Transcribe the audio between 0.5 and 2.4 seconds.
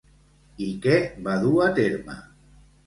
I què va dur a terme?